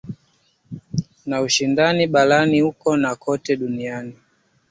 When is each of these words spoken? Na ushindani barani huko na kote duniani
Na 1.25 1.41
ushindani 1.41 2.07
barani 2.07 2.61
huko 2.61 2.97
na 2.97 3.15
kote 3.15 3.55
duniani 3.55 4.15